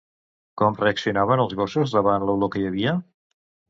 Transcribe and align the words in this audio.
Com 0.61 0.77
reaccionaven 0.85 1.45
els 1.45 1.55
gossos 1.61 1.97
davant 2.01 2.29
l'olor 2.29 2.55
que 2.57 2.65
hi 2.67 2.71
havia? 2.75 3.01